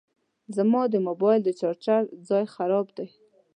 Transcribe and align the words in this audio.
زما 0.55 0.81
د 0.89 0.95
موبایل 1.07 1.41
د 1.45 1.49
چارجر 1.59 2.01
ځای 2.29 2.45
خراب 2.55 2.87
دی 2.97 3.07